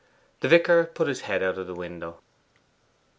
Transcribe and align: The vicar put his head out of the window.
The 0.39 0.47
vicar 0.47 0.85
put 0.85 1.07
his 1.07 1.21
head 1.21 1.43
out 1.43 1.59
of 1.59 1.67
the 1.67 1.75
window. 1.75 2.21